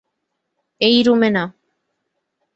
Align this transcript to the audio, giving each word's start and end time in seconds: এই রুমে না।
এই 0.81 0.97
রুমে 1.03 1.29
না। 1.29 1.43